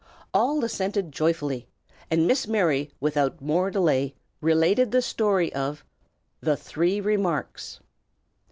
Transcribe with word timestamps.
All 0.33 0.65
assented 0.65 1.11
joyfully, 1.11 1.67
and 2.09 2.25
Miss 2.25 2.47
Mary, 2.47 2.89
without 2.99 3.39
more 3.39 3.69
delay, 3.69 4.15
related 4.41 4.89
the 4.89 4.99
story 4.99 5.53
of 5.53 5.85
THE 6.39 6.57
THREE 6.57 6.99
REMARKS. 7.01 7.81